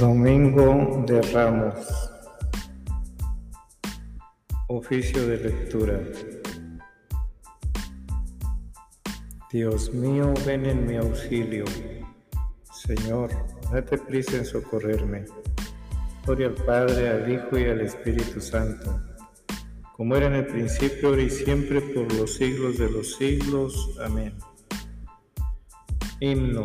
[0.00, 1.76] Domingo de Ramos.
[4.68, 6.00] Oficio de lectura.
[9.52, 11.66] Dios mío, ven en mi auxilio.
[12.72, 13.28] Señor,
[13.70, 15.26] date prisa en socorrerme.
[16.24, 19.02] Gloria al Padre, al Hijo y al Espíritu Santo,
[19.98, 23.98] como era en el principio, ahora y siempre, por los siglos de los siglos.
[24.02, 24.32] Amén.
[26.20, 26.64] Himno.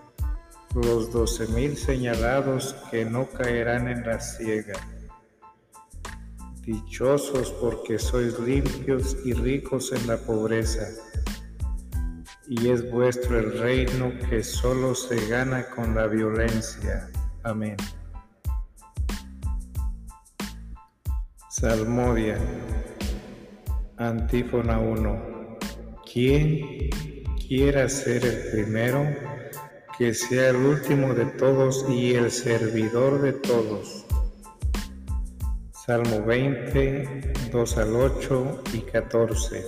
[0.75, 4.73] los doce mil señalados que no caerán en la ciega.
[6.61, 10.87] Dichosos porque sois limpios y ricos en la pobreza,
[12.47, 17.09] y es vuestro el reino que solo se gana con la violencia.
[17.43, 17.77] Amén.
[21.49, 22.37] Salmodia,
[23.97, 25.57] Antífona 1.
[26.11, 26.89] ¿Quién
[27.47, 29.30] quiera ser el primero?
[29.97, 34.05] Que sea el último de todos y el servidor de todos.
[35.85, 39.65] Salmo 20, 2 al 8 y 14.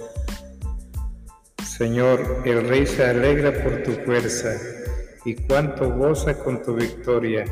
[1.65, 4.55] Señor, el Rey se alegra por tu fuerza
[5.25, 7.45] y cuánto goza con tu victoria.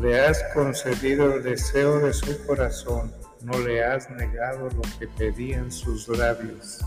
[0.00, 5.72] Le has concedido el deseo de su corazón, no le has negado lo que pedían
[5.72, 6.80] sus labios.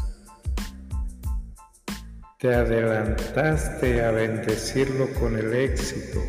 [2.40, 6.22] Te adelantaste a bendecirlo con el éxito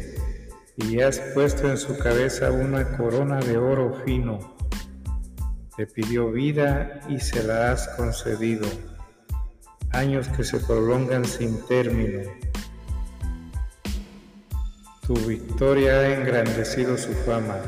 [0.76, 4.56] y has puesto en su cabeza una corona de oro fino.
[5.76, 8.66] Te pidió vida y se la has concedido,
[9.90, 12.22] años que se prolongan sin término.
[15.06, 17.58] Tu victoria ha engrandecido su fama,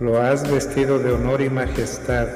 [0.00, 2.26] lo has vestido de honor y majestad,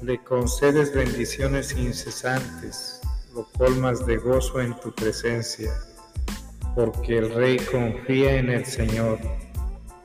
[0.00, 2.95] le concedes bendiciones incesantes
[3.36, 5.70] lo colmas de gozo en tu presencia,
[6.74, 9.18] porque el Rey confía en el Señor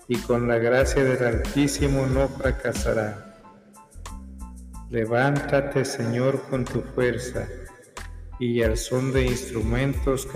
[0.09, 3.37] y con la gracia del Altísimo no fracasará.
[4.89, 7.47] Levántate, Señor, con tu fuerza,
[8.37, 10.27] y al son de instrumentos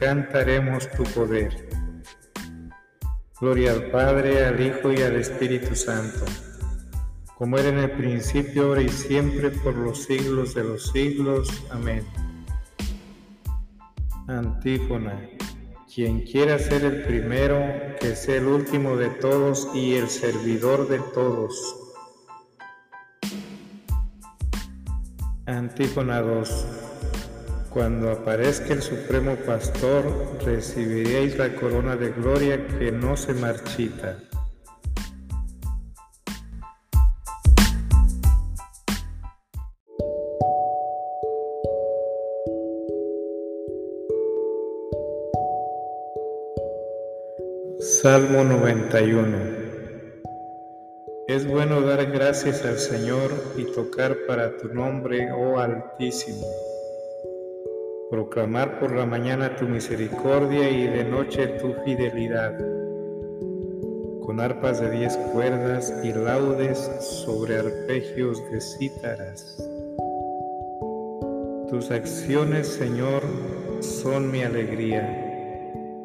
[0.00, 1.68] cantaremos tu poder.
[3.38, 6.24] Gloria al Padre, al Hijo y al Espíritu Santo,
[7.36, 11.48] como era en el principio, ahora y siempre, por los siglos de los siglos.
[11.70, 12.06] Amén.
[14.28, 15.26] Antífona.
[15.92, 17.58] Quien quiera ser el primero,
[17.98, 21.76] que sea el último de todos y el servidor de todos.
[25.46, 26.66] Antífona 2.
[27.70, 30.04] Cuando aparezca el Supremo Pastor,
[30.44, 34.27] recibiréis la corona de gloria que no se marchita.
[47.80, 49.36] Salmo 91
[51.28, 56.44] Es bueno dar gracias al Señor y tocar para tu nombre, oh Altísimo.
[58.10, 62.58] Proclamar por la mañana tu misericordia y de noche tu fidelidad.
[64.22, 66.78] Con arpas de diez cuerdas y laudes
[67.24, 69.56] sobre arpegios de cítaras.
[71.70, 73.22] Tus acciones, Señor,
[73.78, 75.26] son mi alegría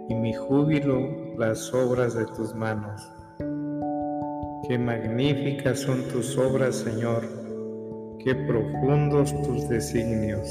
[0.07, 3.01] y mi júbilo las obras de tus manos.
[4.67, 7.23] Qué magníficas son tus obras, Señor,
[8.23, 10.47] qué profundos tus designios.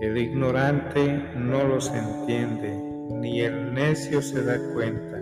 [0.00, 2.76] El ignorante no los entiende,
[3.12, 5.18] ni el necio se da cuenta.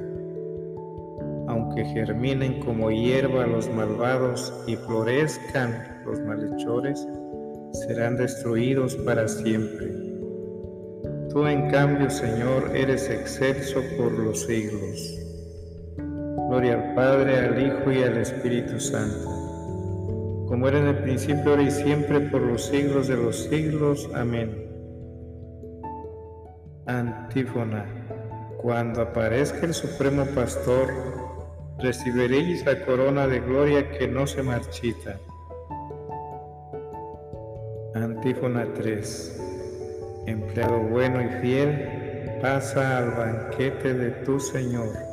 [1.49, 7.07] Aunque germinen como hierba los malvados y florezcan los malhechores,
[7.87, 10.12] serán destruidos para siempre.
[11.33, 15.19] Tú en cambio, Señor, eres excelso por los siglos.
[15.97, 21.63] Gloria al Padre, al Hijo y al Espíritu Santo, como era en el principio, ahora
[21.63, 24.11] y siempre, por los siglos de los siglos.
[24.15, 24.69] Amén.
[26.85, 27.87] Antífona.
[28.59, 30.93] Cuando aparezca el Supremo Pastor,
[31.79, 35.19] recibiréis la corona de gloria que no se marchita.
[37.95, 39.52] Antífona 3
[40.27, 45.13] empleado bueno y fiel, pasa al banquete de tu Señor.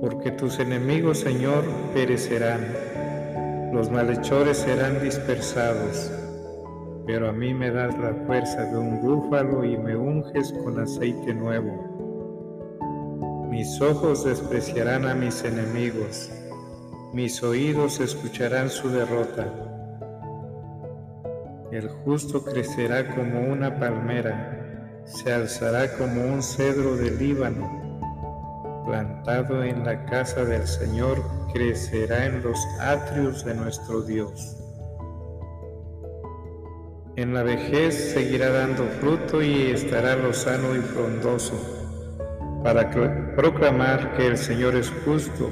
[0.00, 2.60] porque tus enemigos, Señor, perecerán,
[3.72, 6.10] los malhechores serán dispersados,
[7.06, 11.34] pero a mí me das la fuerza de un búfalo y me unges con aceite
[11.34, 11.96] nuevo.
[13.50, 16.30] Mis ojos despreciarán a mis enemigos,
[17.12, 19.67] mis oídos escucharán su derrota.
[21.78, 29.84] El justo crecerá como una palmera, se alzará como un cedro del Líbano plantado en
[29.84, 31.22] la casa del Señor,
[31.52, 34.56] crecerá en los atrios de nuestro Dios.
[37.14, 41.54] En la vejez seguirá dando fruto y estará lozano y frondoso,
[42.64, 42.90] para
[43.36, 45.48] proclamar que el Señor es justo,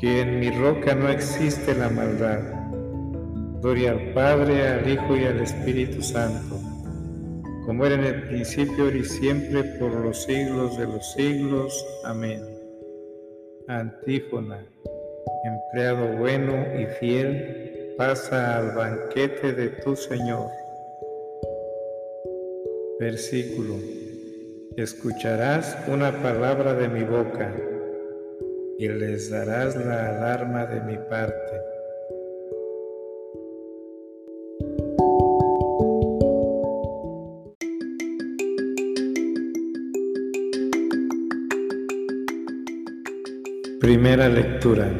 [0.00, 2.59] que en mi roca no existe la maldad.
[3.60, 6.60] Gloria al Padre, al Hijo y al Espíritu Santo
[7.70, 11.86] como era en el principio, y siempre, por los siglos de los siglos.
[12.02, 12.42] Amén.
[13.68, 14.66] Antífona,
[15.44, 20.50] empleado bueno y fiel, pasa al banquete de tu Señor.
[22.98, 23.76] Versículo.
[24.76, 27.54] Escucharás una palabra de mi boca
[28.78, 31.79] y les darás la alarma de mi parte.
[43.90, 44.96] Primera lectura.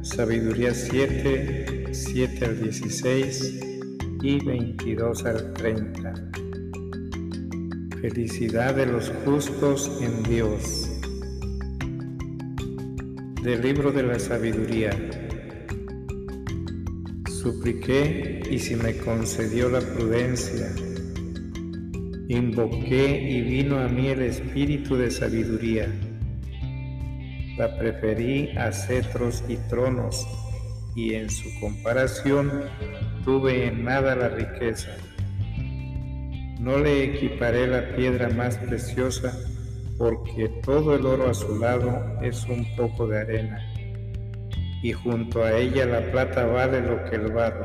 [0.00, 3.60] Sabiduría 7, 7 al 16
[4.22, 6.14] y 22 al 30.
[8.00, 10.88] Felicidad de los justos en Dios.
[13.42, 14.98] Del libro de la sabiduría.
[17.28, 20.74] Supliqué y si me concedió la prudencia.
[22.28, 25.92] Invoqué y vino a mí el espíritu de sabiduría
[27.56, 30.26] la preferí a cetros y tronos,
[30.96, 32.50] y en su comparación
[33.24, 34.90] tuve en nada la riqueza.
[36.58, 39.38] No le equiparé la piedra más preciosa,
[39.98, 43.60] porque todo el oro a su lado es un poco de arena,
[44.82, 47.64] y junto a ella la plata vale lo que el barro.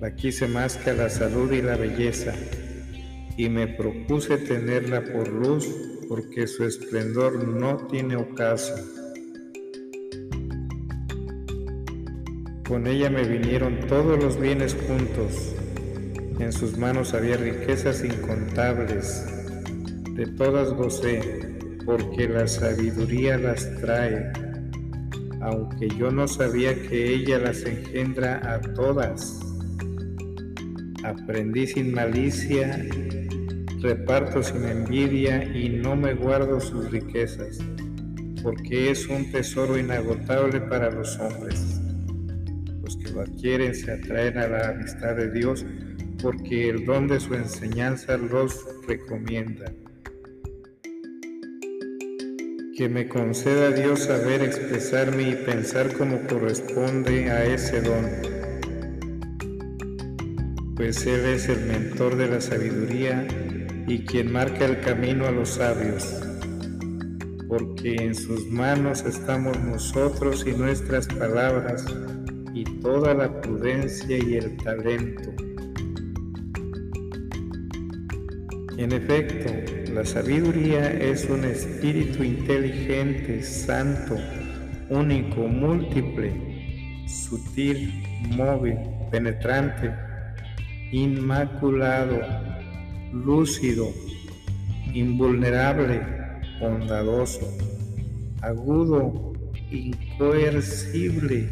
[0.00, 2.34] La quise más que la salud y la belleza,
[3.36, 5.66] y me propuse tenerla por luz
[6.08, 8.74] porque su esplendor no tiene ocaso.
[12.68, 15.54] Con ella me vinieron todos los bienes juntos,
[16.38, 19.24] en sus manos había riquezas incontables,
[20.14, 24.32] de todas gocé, porque la sabiduría las trae,
[25.42, 29.40] aunque yo no sabía que ella las engendra a todas.
[31.04, 32.82] Aprendí sin malicia
[33.84, 37.58] reparto sin envidia y no me guardo sus riquezas,
[38.42, 41.82] porque es un tesoro inagotable para los hombres.
[42.82, 45.66] Los que lo adquieren se atraen a la amistad de Dios,
[46.22, 49.70] porque el don de su enseñanza los recomienda.
[52.76, 58.06] Que me conceda Dios saber expresarme y pensar como corresponde a ese don,
[60.74, 63.26] pues Él es el mentor de la sabiduría
[63.86, 66.22] y quien marca el camino a los sabios,
[67.48, 71.84] porque en sus manos estamos nosotros y nuestras palabras
[72.54, 75.30] y toda la prudencia y el talento.
[78.76, 79.52] En efecto,
[79.92, 84.16] la sabiduría es un espíritu inteligente, santo,
[84.90, 86.32] único, múltiple,
[87.06, 87.92] sutil,
[88.36, 88.76] móvil,
[89.10, 89.92] penetrante,
[90.90, 92.20] inmaculado,
[93.14, 93.92] lúcido,
[94.92, 96.02] invulnerable,
[96.60, 97.46] bondadoso,
[98.42, 99.32] agudo,
[99.70, 101.48] incoercible,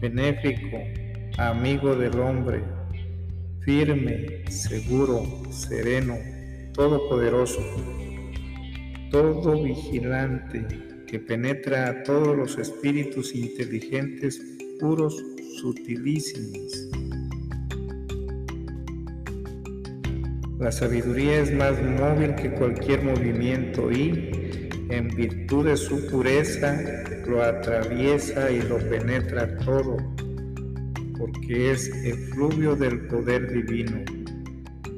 [0.00, 0.78] benéfico,
[1.38, 2.62] amigo del hombre,
[3.60, 6.16] firme, seguro, sereno,
[6.74, 7.60] todopoderoso,
[9.12, 10.66] todo vigilante,
[11.06, 14.42] que penetra a todos los espíritus inteligentes,
[14.80, 15.14] puros,
[15.60, 17.05] sutilísimos
[20.58, 24.30] La sabiduría es más móvil que cualquier movimiento y,
[24.88, 26.80] en virtud de su pureza,
[27.26, 29.98] lo atraviesa y lo penetra todo,
[31.18, 34.02] porque es efluvio del poder divino,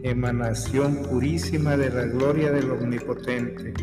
[0.05, 3.75] emanación purísima de la gloria del Omnipotente.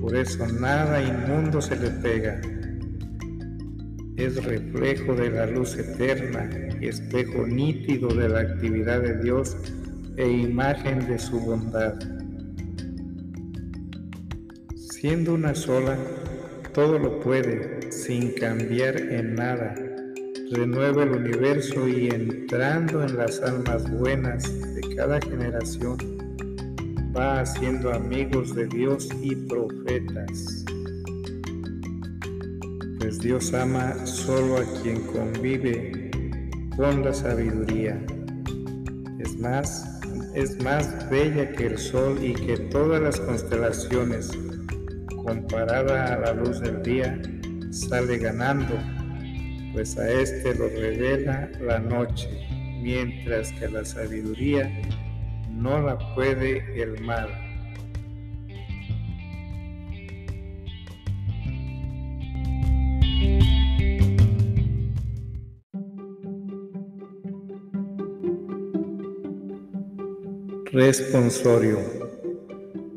[0.00, 2.40] Por eso nada inmundo se le pega.
[4.16, 6.48] Es reflejo de la luz eterna
[6.80, 9.56] y espejo nítido de la actividad de Dios
[10.16, 11.94] e imagen de su bondad.
[15.04, 15.98] siendo una sola,
[16.72, 19.74] todo lo puede, sin cambiar en nada.
[20.50, 24.44] Renueva el universo y entrando en las almas buenas
[24.74, 25.98] de cada generación,
[27.14, 30.64] va haciendo amigos de Dios y profetas.
[32.98, 36.10] Pues Dios ama solo a quien convive
[36.78, 38.02] con la sabiduría.
[39.18, 39.93] Es más,
[40.34, 44.30] es más bella que el sol y que todas las constelaciones.
[45.24, 47.20] Comparada a la luz del día,
[47.70, 48.74] sale ganando,
[49.72, 52.28] pues a éste lo revela la noche,
[52.82, 54.70] mientras que la sabiduría
[55.50, 57.43] no la puede el mal.
[70.74, 71.78] Responsorio.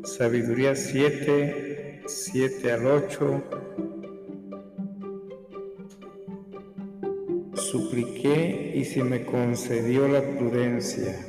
[0.02, 3.42] Sabiduría 7, 7 al 8.
[7.54, 11.24] Supliqué y se me concedió la prudencia.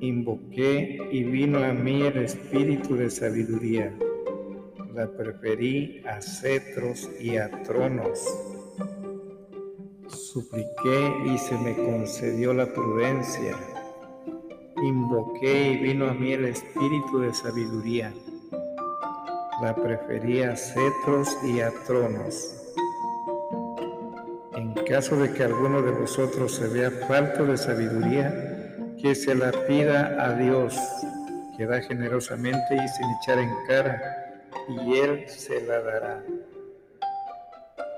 [0.00, 3.96] Invoqué y vino a mí el espíritu de sabiduría.
[4.92, 8.18] La preferí a cetros y a tronos.
[10.08, 13.56] Supliqué y se me concedió la prudencia
[14.82, 18.14] Invoqué y vino a mí el espíritu de sabiduría.
[19.60, 22.74] La prefería a cetros y a tronos.
[24.54, 29.50] En caso de que alguno de vosotros se vea falto de sabiduría, que se la
[29.66, 30.78] pida a Dios,
[31.56, 36.22] que da generosamente y sin echar en cara, y Él se la dará.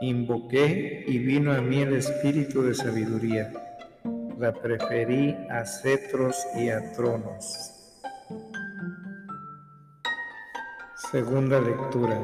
[0.00, 3.52] Invoqué y vino a mí el espíritu de sabiduría
[4.40, 8.00] la preferí a cetros y a tronos.
[11.12, 12.18] Segunda lectura.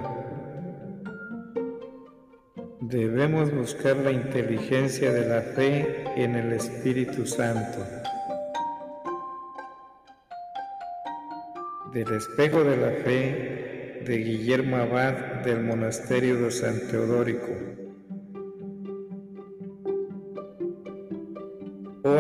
[2.81, 7.85] Debemos buscar la inteligencia de la fe en el Espíritu Santo.
[11.93, 17.86] Del espejo de la fe de Guillermo Abad del monasterio de San Teodórico.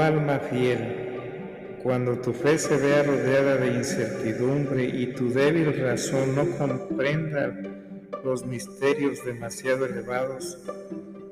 [0.00, 6.44] Alma fiel, cuando tu fe se vea rodeada de incertidumbre y tu débil razón no
[6.58, 7.54] comprenda
[8.24, 10.58] los misterios demasiado elevados,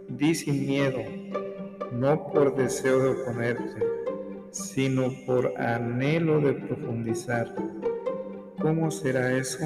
[0.09, 1.01] di sin miedo,
[1.93, 3.83] no por deseo de oponerte,
[4.53, 7.53] sino por anhelo de profundizar.
[8.61, 9.59] ¿Cómo será eso?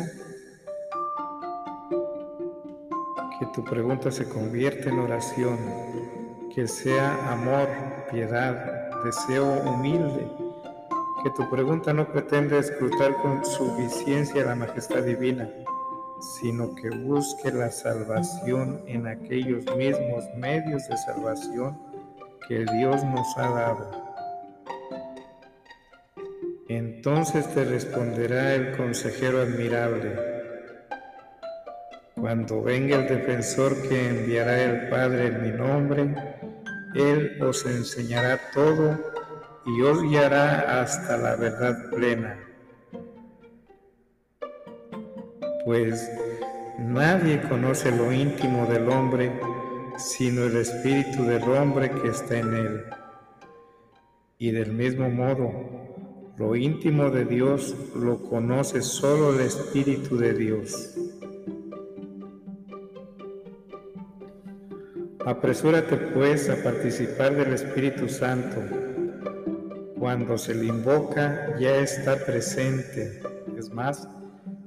[3.39, 5.59] Que tu pregunta se convierta en oración,
[6.55, 7.69] que sea amor,
[8.11, 10.27] piedad, deseo humilde,
[11.23, 15.49] que tu pregunta no pretende escrutar con suficiencia la majestad divina,
[16.21, 21.79] sino que busque la salvación en aquellos mismos medios de salvación
[22.49, 24.09] que Dios nos ha dado.
[26.69, 30.19] Entonces te responderá el consejero admirable.
[32.15, 36.28] Cuando venga el defensor que enviará el Padre en mi nombre,
[36.99, 38.99] él os enseñará todo
[39.67, 42.39] y os guiará hasta la verdad plena.
[45.65, 46.11] Pues
[46.79, 49.33] nadie conoce lo íntimo del hombre
[49.99, 52.85] sino el espíritu del hombre que está en él.
[54.39, 55.51] Y del mismo modo,
[56.37, 60.95] lo íntimo de Dios lo conoce solo el Espíritu de Dios.
[65.29, 68.63] Apresúrate pues a participar del Espíritu Santo.
[69.99, 73.21] Cuando se le invoca ya está presente.
[73.55, 74.09] Es más,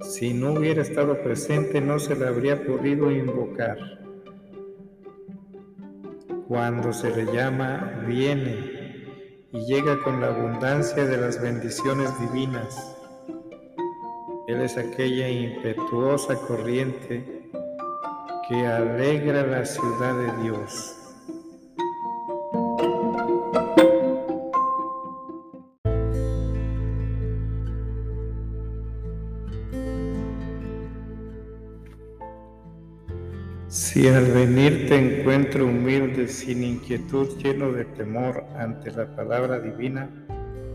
[0.02, 3.80] si no hubiera estado presente no se le habría podido invocar.
[6.48, 9.08] Cuando se le llama, viene
[9.52, 12.96] y llega con la abundancia de las bendiciones divinas.
[14.48, 17.41] Él es aquella impetuosa corriente
[18.52, 20.98] que alegra la ciudad de Dios.
[33.70, 40.10] Si al venir te encuentro humilde, sin inquietud, lleno de temor ante la palabra divina,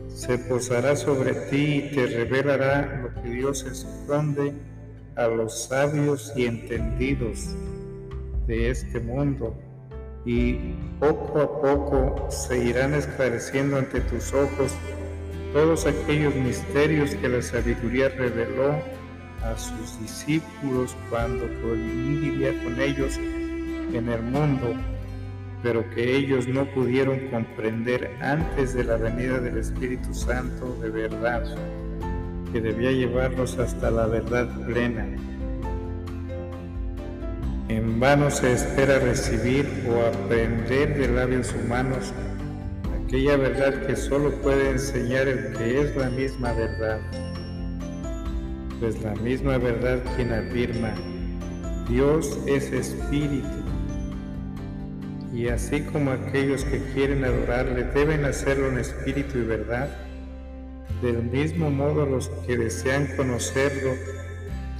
[0.08, 4.54] se posará sobre ti y te revelará lo que Dios esconde
[5.16, 7.56] a los sabios y entendidos
[8.46, 9.56] de este mundo
[10.24, 14.74] y poco a poco se irán esclareciendo ante tus ojos
[15.52, 18.74] todos aquellos misterios que la sabiduría reveló
[19.42, 24.74] a sus discípulos cuando vivía con ellos en el mundo,
[25.62, 31.44] pero que ellos no pudieron comprender antes de la venida del Espíritu Santo de verdad,
[32.56, 35.06] que debía llevarlos hasta la verdad plena.
[37.68, 42.14] En vano se espera recibir o aprender de labios humanos
[43.04, 46.98] aquella verdad que solo puede enseñar el que es la misma verdad.
[48.80, 50.94] Pues la misma verdad quien afirma,
[51.90, 53.48] Dios es espíritu.
[55.34, 60.05] Y así como aquellos que quieren adorarle deben hacerlo en espíritu y verdad,
[61.02, 63.92] del mismo modo los que desean conocerlo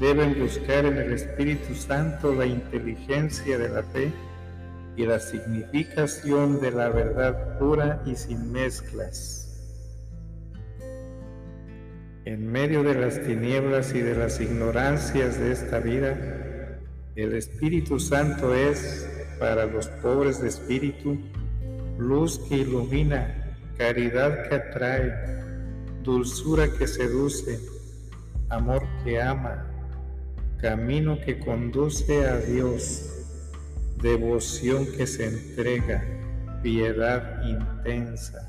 [0.00, 4.12] deben buscar en el Espíritu Santo la inteligencia de la fe
[4.96, 9.42] y la significación de la verdad pura y sin mezclas.
[12.24, 16.16] En medio de las tinieblas y de las ignorancias de esta vida,
[17.14, 19.08] el Espíritu Santo es,
[19.38, 21.18] para los pobres de espíritu,
[21.98, 25.45] luz que ilumina, caridad que atrae,
[26.06, 27.58] dulzura que seduce,
[28.48, 29.66] amor que ama,
[30.60, 33.10] camino que conduce a Dios
[34.00, 36.04] devoción que se entrega,
[36.62, 38.48] piedad intensa.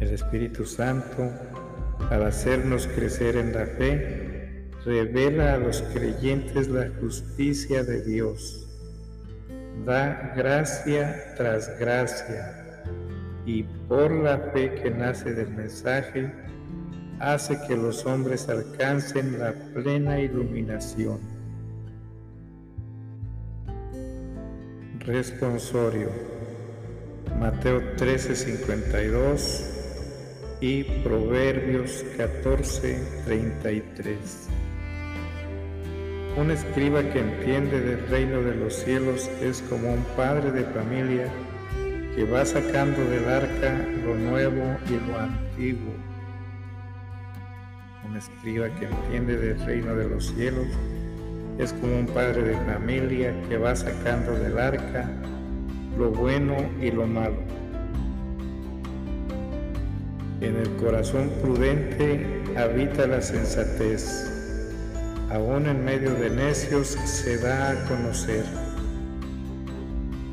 [0.00, 1.30] El Espíritu Santo,
[2.10, 8.66] al hacernos crecer en la fe, revela a los creyentes la justicia de Dios.
[9.84, 12.65] Da gracia tras gracia
[13.46, 16.30] y por la fe que nace del mensaje,
[17.20, 21.36] hace que los hombres alcancen la plena iluminación
[25.06, 26.10] Responsorio.
[27.38, 29.64] Mateo 13:52
[30.60, 34.48] y Proverbios 14:33.
[36.36, 41.30] Un escriba que entiende del reino de los cielos es como un padre de familia
[42.16, 45.92] que va sacando del arca lo nuevo y lo antiguo.
[48.08, 50.66] Un escriba que entiende del reino de los cielos
[51.58, 55.10] es como un padre de familia que va sacando del arca
[55.98, 57.36] lo bueno y lo malo.
[60.40, 64.32] En el corazón prudente habita la sensatez.
[65.30, 68.65] Aún en medio de necios se da a conocer.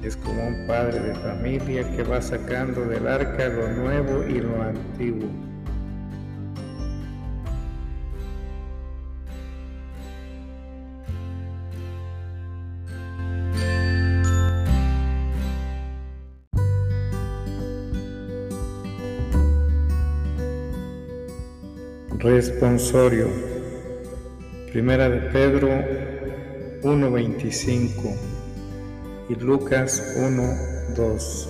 [0.04, 4.62] Es como un padre de familia que va sacando del arca lo nuevo y lo
[4.62, 5.30] antiguo.
[22.20, 23.28] Responsorio.
[24.74, 25.70] Primera de Pedro
[26.82, 28.43] 1.25
[29.34, 31.48] y Lucas 1.2.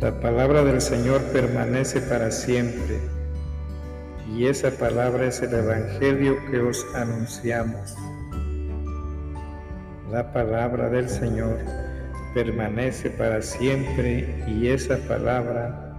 [0.00, 3.00] La palabra del Señor permanece para siempre
[4.32, 7.94] y esa palabra es el Evangelio que os anunciamos.
[10.10, 11.58] La palabra del Señor
[12.34, 15.96] permanece para siempre y esa palabra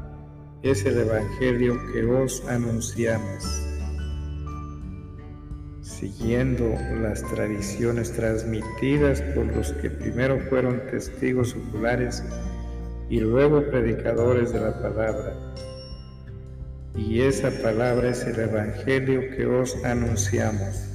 [0.62, 3.75] es el Evangelio que os anunciamos.
[6.00, 12.22] Siguiendo las tradiciones transmitidas por los que primero fueron testigos oculares
[13.10, 15.34] y luego predicadores de la palabra.
[16.98, 20.95] Y esa palabra es el Evangelio que os anunciamos.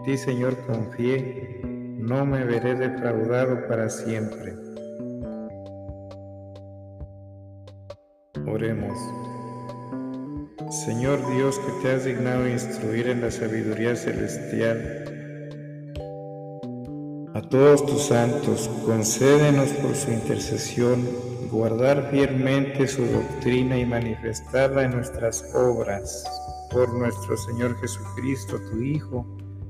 [0.00, 4.54] En ti, Señor, confié, no me veré defraudado para siempre.
[8.46, 8.98] Oremos.
[10.86, 15.04] Señor Dios que te has dignado instruir en la sabiduría celestial,
[17.34, 21.06] a todos tus santos, concédenos por su intercesión
[21.50, 26.24] guardar fielmente su doctrina y manifestarla en nuestras obras.
[26.70, 29.26] Por nuestro Señor Jesucristo, tu Hijo,